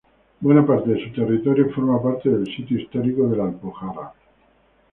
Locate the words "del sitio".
2.27-2.79